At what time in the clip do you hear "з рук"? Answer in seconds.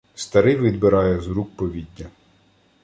1.21-1.55